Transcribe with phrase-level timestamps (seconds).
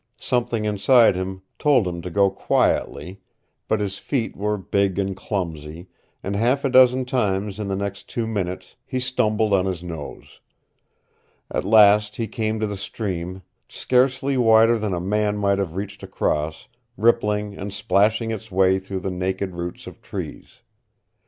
[0.17, 3.21] Something inside him told him to go quietly,
[3.67, 5.89] but his feet were big and clumsy,
[6.23, 10.39] and half a dozen times in the next two minutes he stumbled on his nose.
[11.51, 16.01] At last he came to the stream, scarcely wider than a man might have reached
[16.01, 20.61] across, rippling and plashing its way through the naked roots of trees.